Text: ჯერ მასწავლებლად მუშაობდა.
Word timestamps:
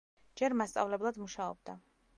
ჯერ 0.41 0.55
მასწავლებლად 0.61 1.21
მუშაობდა. 1.27 1.79